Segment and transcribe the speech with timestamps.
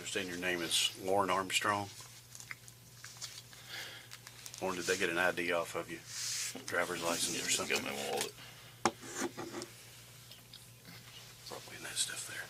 [0.00, 1.86] Understand your name is Lorne Armstrong.
[4.62, 5.98] Lorne, did they get an ID off of you?
[6.66, 7.76] Driver's license or something?
[7.76, 8.32] Got my wallet.
[11.48, 12.46] Probably in that stuff there.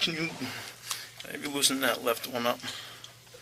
[0.00, 0.30] Can you
[1.32, 2.60] maybe loosen that left one up?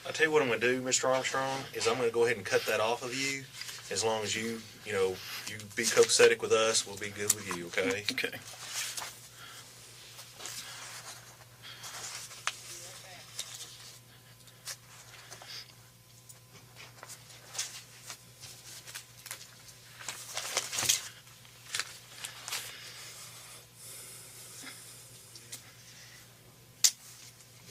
[0.07, 1.15] I'll tell you what I'm gonna do, Mr.
[1.15, 3.45] Armstrong, is I'm gonna go ahead and cut that off of you.
[3.91, 5.17] As long as you, you know,
[5.49, 8.05] you be copacetic with us, we'll be good with you, okay?
[8.13, 8.39] Okay.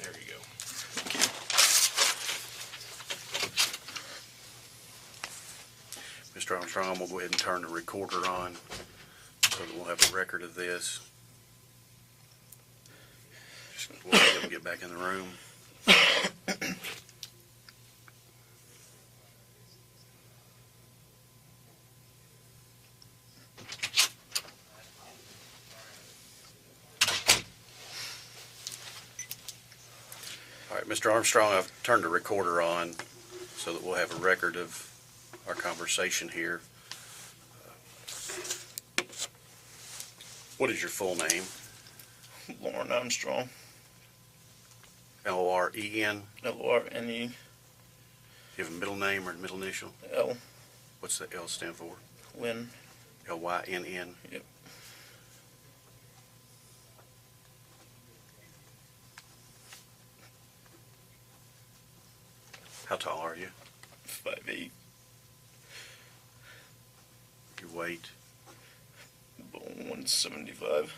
[0.01, 0.41] There you go.
[6.95, 8.55] I'm gonna go ahead and turn the recorder on
[9.49, 11.01] so that we'll have a record of this.
[14.05, 15.27] We'll let them get back in the room.
[30.71, 31.11] All right, Mr.
[31.11, 32.93] Armstrong, I've turned the recorder on
[33.57, 34.89] so that we'll have a record of
[35.45, 36.61] our conversation here.
[40.57, 41.43] What is your full name?
[42.61, 43.49] Lorne Armstrong.
[45.25, 46.23] L O R E N.
[46.45, 47.33] L O R N E Do
[48.57, 49.91] you have a middle name or a middle initial?
[50.13, 50.37] L
[51.01, 51.95] What's the L stand for?
[52.39, 52.69] Lynn.
[53.27, 54.15] L Y N N.
[54.31, 54.43] Yep.
[62.85, 63.47] How tall are you?
[64.03, 64.71] Five eight.
[67.59, 68.09] Your weight?
[70.05, 70.95] About one seventy five.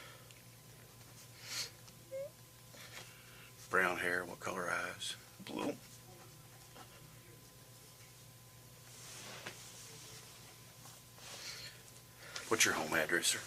[3.70, 4.26] Brown hair?
[4.26, 5.16] What color eyes?
[5.46, 5.74] Blue.
[12.50, 13.40] What's your home address, sir?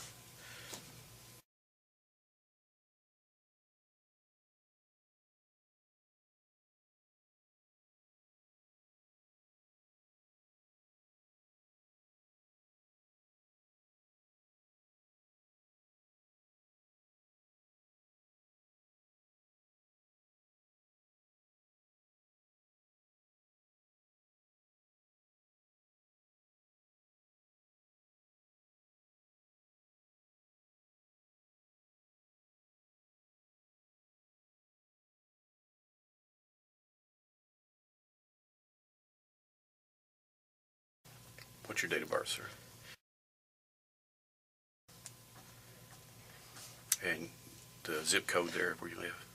[41.80, 42.42] What's your date of birth, sir?
[47.02, 47.30] And
[47.84, 49.26] the zip code there where you live?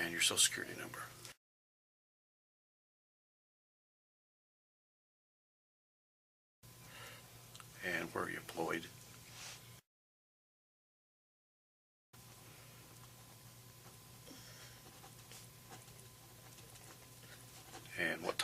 [0.00, 1.00] And your social security number?
[7.84, 8.86] And where are you employed?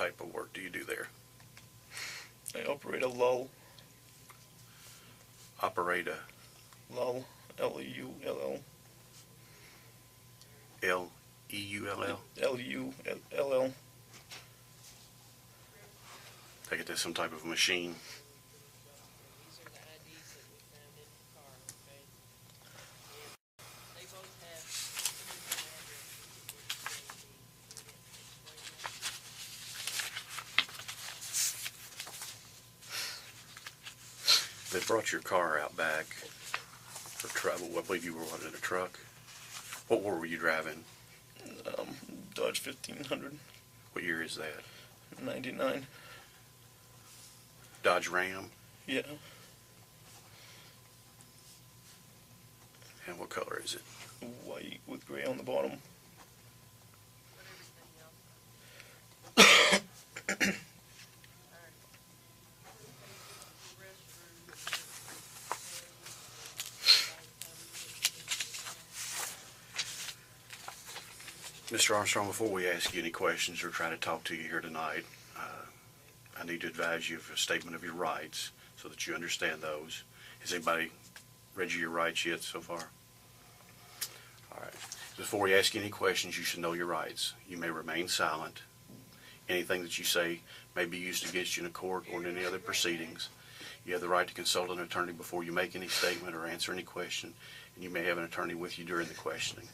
[0.02, 1.06] Type of work do you do there?
[2.56, 3.48] I operate a lull,
[5.60, 6.16] Operate a
[6.92, 7.24] lull,
[7.60, 8.58] L-U-L-L,
[10.82, 11.10] L
[11.52, 12.20] E U L L?
[12.42, 13.72] L-U-L-L.
[16.68, 17.94] Take it to some type of machine.
[17.94, 21.46] These are the IDs that we found in the car,
[21.86, 22.02] okay?
[23.60, 26.22] And they both have different addresses.
[34.72, 37.68] They brought your car out back for travel.
[37.76, 38.98] I believe you were what, in a truck.
[39.88, 40.84] What were you driving?
[41.78, 41.88] Um,
[42.34, 43.36] Dodge 1500,
[43.92, 44.62] What year is that?
[45.22, 45.86] 99.
[47.82, 48.46] Dodge Ram.
[48.86, 49.02] Yeah,
[53.06, 53.82] And what color is it?
[54.44, 55.72] white with gray on the bottom.
[71.72, 71.96] Mr.
[71.96, 75.06] Armstrong, before we ask you any questions or try to talk to you here tonight,
[75.38, 75.64] uh,
[76.38, 79.62] I need to advise you of a statement of your rights so that you understand
[79.62, 80.02] those.
[80.40, 80.90] Has anybody
[81.54, 82.90] read you your rights yet so far?
[84.52, 84.74] All right.
[85.16, 87.32] Before we ask you any questions, you should know your rights.
[87.48, 88.60] You may remain silent.
[89.48, 90.40] Anything that you say
[90.76, 93.30] may be used against you in a court or in any other proceedings.
[93.86, 96.70] You have the right to consult an attorney before you make any statement or answer
[96.70, 97.32] any question,
[97.74, 99.68] and you may have an attorney with you during the questioning.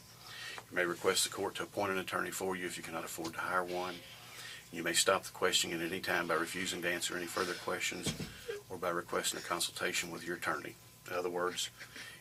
[0.69, 3.33] You may request the court to appoint an attorney for you if you cannot afford
[3.33, 3.95] to hire one.
[4.71, 8.13] You may stop the questioning at any time by refusing to answer any further questions
[8.69, 10.75] or by requesting a consultation with your attorney.
[11.09, 11.71] In other words,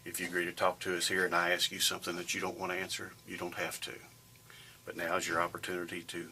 [0.07, 2.41] if you agree to talk to us here and I ask you something that you
[2.41, 3.93] don't want to answer, you don't have to.
[4.87, 6.29] But now is your opportunity to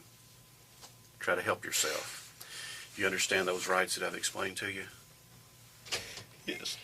[1.21, 2.23] try to help yourself.
[2.97, 4.85] You understand those rights that I've explained to you?
[6.47, 6.79] Yes.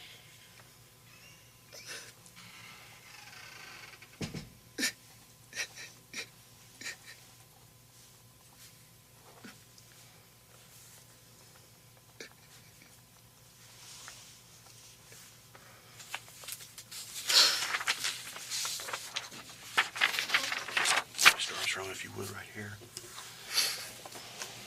[21.42, 21.56] Mr.
[21.56, 22.72] Armstrong, if you would, right here.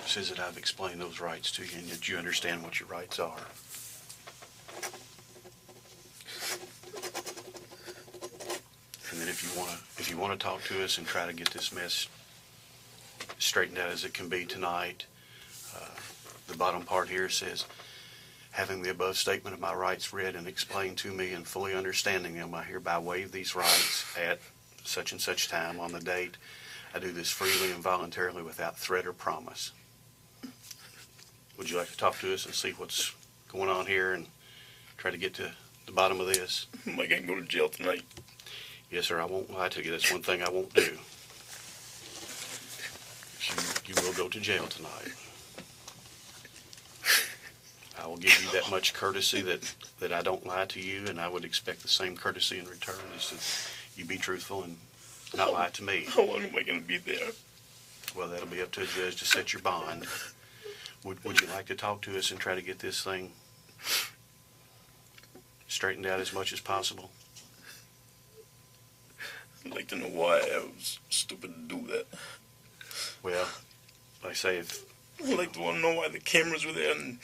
[0.05, 3.19] Says that I've explained those rights to you and that you understand what your rights
[3.19, 3.47] are.
[9.11, 11.25] And then if you want to, if you want to talk to us and try
[11.25, 12.07] to get this mess
[13.39, 15.05] straightened out as it can be tonight,
[15.75, 15.89] uh,
[16.47, 17.65] the bottom part here says,
[18.51, 22.35] having the above statement of my rights read and explained to me and fully understanding
[22.35, 24.39] them, I hereby waive these rights at
[24.85, 26.37] such and such time on the date.
[26.95, 29.73] I do this freely and voluntarily without threat or promise.
[31.57, 33.13] Would you like to talk to us and see what's
[33.51, 34.27] going on here and
[34.97, 35.51] try to get to
[35.85, 36.67] the bottom of this?
[36.87, 38.03] I gonna go to jail tonight?
[38.89, 39.91] Yes, sir, I won't lie to you.
[39.91, 40.97] That's one thing I won't do.
[43.41, 43.55] You,
[43.87, 45.13] you will go to jail tonight.
[48.01, 51.19] I will give you that much courtesy that, that I don't lie to you, and
[51.19, 54.77] I would expect the same courtesy in return is that you be truthful and
[55.35, 56.05] not lie to me.
[56.07, 57.29] How long am I gonna be there?
[58.15, 60.05] Well, that'll be up to a judge to set your bond.
[61.03, 63.31] Would, would you like to talk to us and try to get this thing
[65.67, 67.11] straightened out as much as possible?
[69.65, 72.05] I'd like to know why I was stupid to do that.
[73.21, 73.47] Well,
[74.23, 74.85] like I say, if,
[75.23, 77.19] I'd like to want to know why the cameras were there and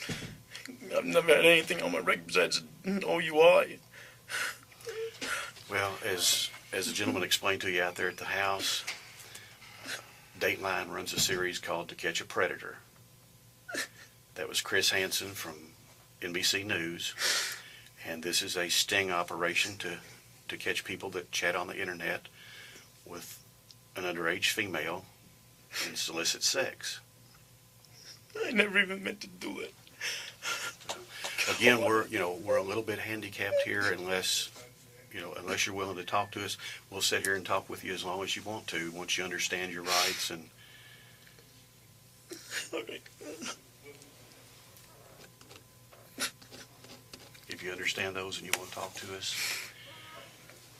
[0.96, 3.78] I've never had anything on my record besides oh, an OUI.
[5.70, 8.84] well, as, as the gentleman explained to you out there at the house,
[10.40, 12.76] Dateline runs a series called To Catch a Predator.
[14.34, 15.54] That was Chris Hansen from
[16.20, 17.14] NBC News.
[18.06, 19.98] And this is a sting operation to,
[20.48, 22.28] to catch people that chat on the internet
[23.06, 23.42] with
[23.96, 25.04] an underage female
[25.86, 27.00] and solicit sex.
[28.44, 29.74] I never even meant to do it.
[31.58, 34.48] Again, we're, you know, we're a little bit handicapped here unless,
[35.12, 36.56] you know, unless you're willing to talk to us.
[36.90, 39.24] We'll sit here and talk with you as long as you want to, once you
[39.24, 40.48] understand your rights and
[42.74, 43.00] Okay.
[47.48, 49.34] if you understand those and you want to talk to us,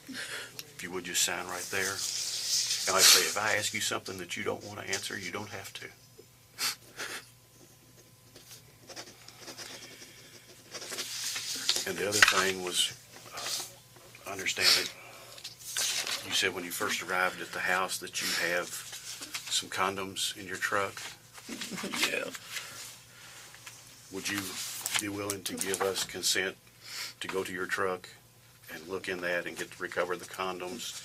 [0.09, 1.91] if you would just sign right there.
[2.85, 5.31] And I say, if I ask you something that you don't want to answer, you
[5.31, 5.85] don't have to.
[11.89, 12.93] And the other thing was,
[14.31, 14.93] understand it,
[16.25, 20.47] you said when you first arrived at the house that you have some condoms in
[20.47, 21.01] your truck.
[22.11, 22.29] Yeah.
[24.11, 24.39] Would you
[25.01, 26.55] be willing to give us consent
[27.19, 28.07] to go to your truck
[28.73, 31.01] and look in that and get to recover the condoms?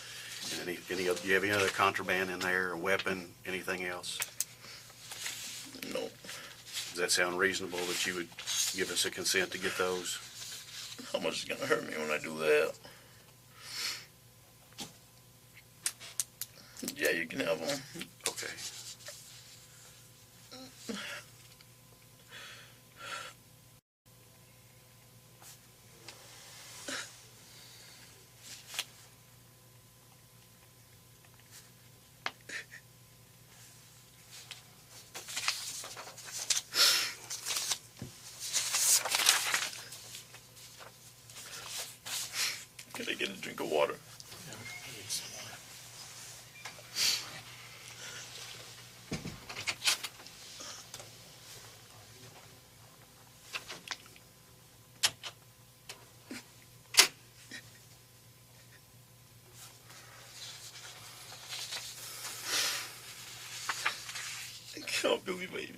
[0.53, 3.85] And any, any, other- do you have any other contraband in there, a weapon, anything
[3.85, 4.19] else?
[5.93, 6.01] No.
[6.91, 8.29] Does that sound reasonable that you would
[8.77, 10.19] give us a consent to get those?
[11.13, 12.73] How much is it gonna hurt me when I do that?
[16.81, 17.81] Yeah, you can have them.
[18.29, 18.47] Okay.
[42.95, 43.95] Can I get a drink of water?
[65.01, 65.77] Can't believe I even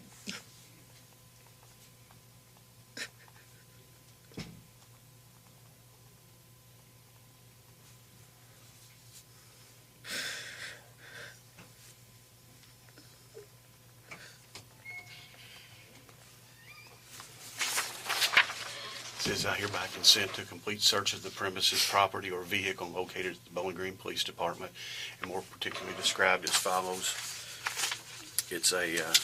[19.18, 23.44] Says I hereby consent to complete search of the premises, property, or vehicle located at
[23.44, 24.72] the Bowling Green Police Department,
[25.20, 27.39] and more particularly described as follows.
[28.52, 29.14] It's a uh,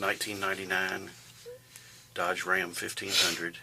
[0.00, 1.10] 1999
[2.14, 3.58] Dodge Ram 1500.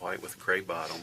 [0.00, 1.00] White with gray bottom.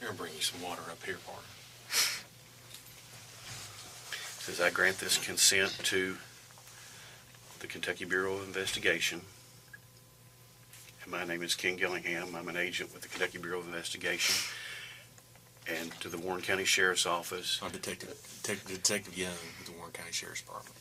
[0.00, 1.42] Here, I'll bring you some water up here, Parker.
[4.38, 6.16] Says I grant this consent to
[7.60, 9.20] the Kentucky Bureau of Investigation.
[11.04, 12.34] And my name is Ken Gillingham.
[12.34, 14.34] I'm an agent with the Kentucky Bureau of Investigation.
[15.68, 17.60] And to the Warren County Sheriff's Office.
[17.62, 20.74] I'm Detective, Detective, Detective Young with the Warren County Sheriff's Department.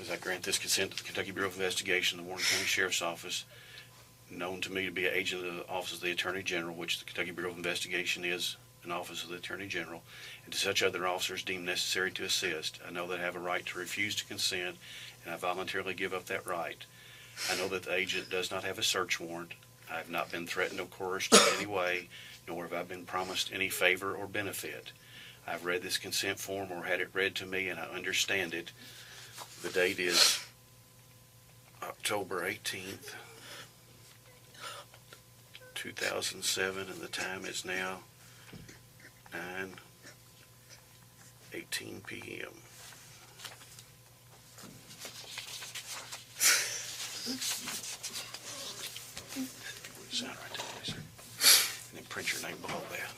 [0.00, 3.02] Says I grant this consent to the Kentucky Bureau of Investigation, the Warren County Sheriff's
[3.02, 3.44] Office,
[4.30, 6.98] known to me to be an agent of the Office of the Attorney General, which
[6.98, 10.02] the Kentucky Bureau of Investigation is an office of the Attorney General,
[10.46, 12.80] and to such other officers deemed necessary to assist.
[12.88, 14.78] I know that I have a right to refuse to consent,
[15.22, 16.82] and I voluntarily give up that right.
[17.50, 19.52] I know that the agent does not have a search warrant.
[19.92, 22.08] I have not been threatened or coerced in any way,
[22.48, 24.92] nor have I been promised any favor or benefit.
[25.46, 28.72] I've read this consent form or had it read to me, and I understand it.
[29.62, 30.40] The date is
[31.82, 33.14] October 18th,
[35.74, 38.00] 2007, and the time is now
[39.32, 42.52] 9:18 p.m.
[50.10, 50.94] Sign right there, sir.
[51.90, 53.12] And then print your name below that.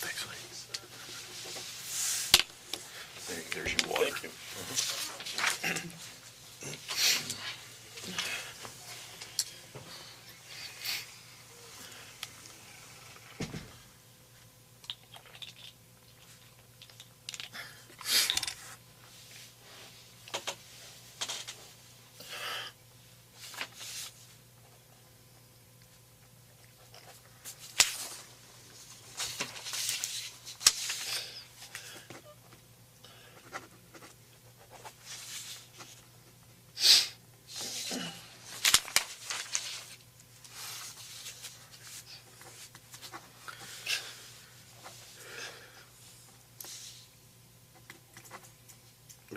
[0.00, 0.66] Thanks, ladies.
[3.28, 4.12] There, there's your water.
[4.12, 5.90] Thank you.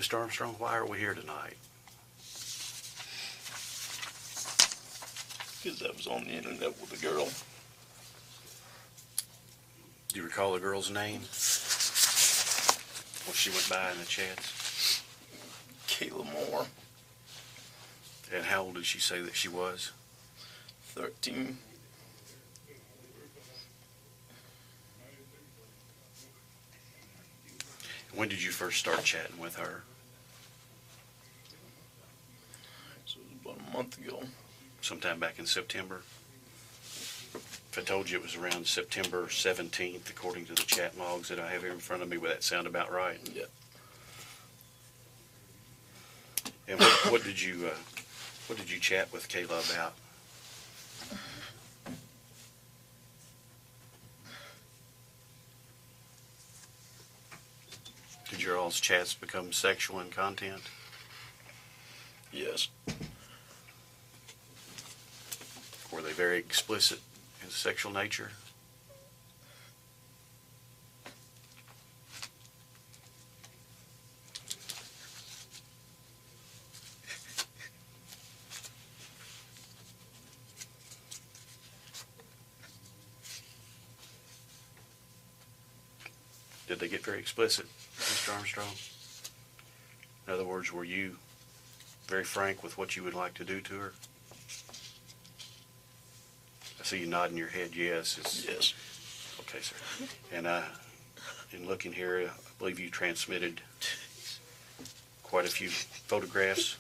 [0.03, 0.19] Mr.
[0.19, 1.55] Armstrong, why are we here tonight?
[5.63, 7.29] Because I was on the internet with a girl.
[10.09, 11.21] Do you recall the girl's name?
[13.21, 15.01] What she went by in the chats?
[15.87, 16.65] Kayla Moore,
[18.35, 19.93] And how old did she say that she was?
[20.95, 21.57] 13.
[28.15, 29.83] When did you first start chatting with her?
[33.05, 34.23] So it was about a month ago.
[34.79, 36.03] Sometime back in September?
[37.35, 41.39] If I told you it was around September 17th, according to the chat logs that
[41.39, 43.19] I have here in front of me, would that sound about right?
[43.33, 43.43] Yeah.
[46.69, 47.75] And what, what did you, uh,
[48.47, 49.93] what did you chat with Kayla about?
[58.29, 60.61] Did your all's chats become sexual in content?
[62.31, 62.69] Yes.
[65.93, 66.99] Were they very explicit
[67.43, 68.31] in sexual nature?
[86.67, 87.67] Did they get very explicit,
[87.99, 88.33] Mr.
[88.33, 88.65] Armstrong?
[90.25, 91.17] In other words, were you
[92.07, 93.93] very frank with what you would like to do to her?
[96.83, 98.17] I see you nodding your head yes.
[98.17, 98.73] It's, Yes.
[99.39, 99.75] Okay, sir.
[100.33, 100.63] And uh,
[101.53, 103.61] in looking here, I believe you transmitted
[105.23, 106.75] quite a few photographs.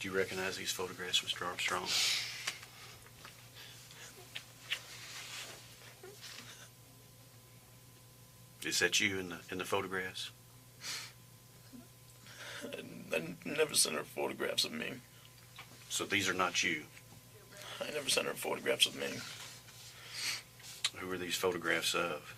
[0.00, 1.46] Do you recognize these photographs, Mr.
[1.46, 1.88] Armstrong?
[8.66, 10.30] Is that you in the in the photographs?
[13.14, 14.92] I, never sent her photographs of me.
[15.88, 16.82] So these are not you.
[17.80, 19.06] I never sent her photographs of me.
[20.98, 22.34] Who are these photographs of?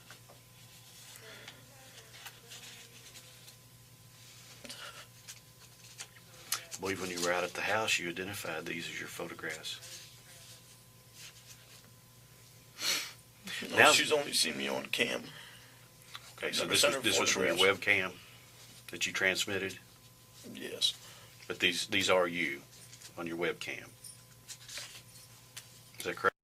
[6.76, 9.80] I believe when you were out at the house, you identified these as your photographs.
[13.70, 15.22] No, Now- she's only seen me on cam.
[16.38, 18.12] Okay, so this was, this was from your webcam
[18.90, 19.78] that you transmitted,
[20.54, 20.94] Yes.
[21.48, 22.60] but these these are you
[23.18, 23.84] on your webcam.
[25.98, 26.34] Is that correct?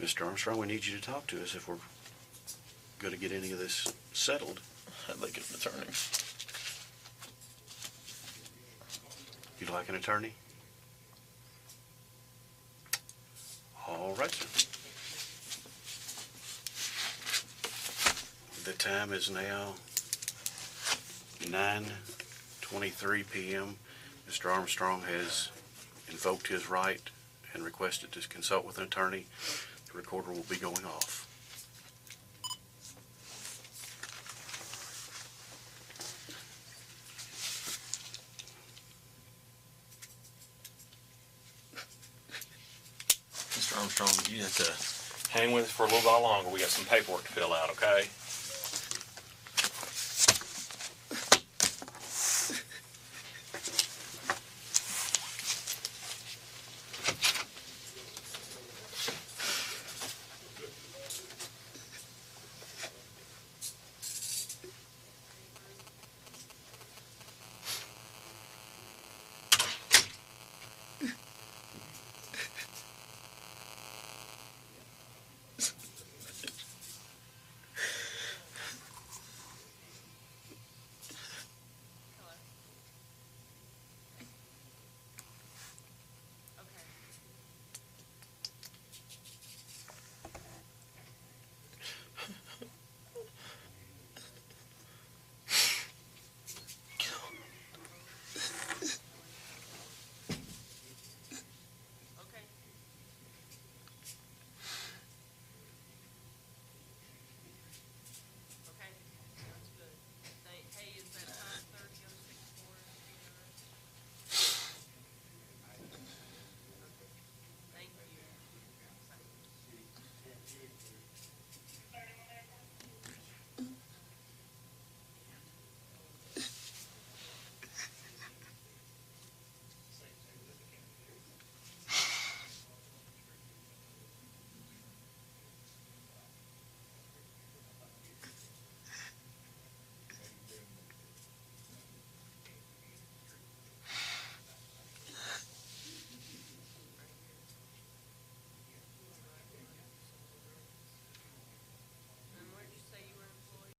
[0.00, 0.26] Mr.
[0.26, 1.78] Armstrong, we need you to talk to us if we're
[2.98, 4.60] going to get any of this settled.
[5.08, 6.23] I'd like an attorney.
[9.64, 10.34] You'd like an attorney?
[13.88, 14.46] All right, sir.
[18.70, 19.76] The time is now
[21.40, 23.76] 9:23 p.m.
[24.28, 24.52] Mr.
[24.52, 25.48] Armstrong has
[26.10, 27.00] invoked his right
[27.54, 29.24] and requested to consult with an attorney.
[29.90, 31.26] The recorder will be going off.
[43.78, 46.48] Armstrong, you have to hang with us for a little while longer.
[46.50, 48.08] We got some paperwork to fill out, okay?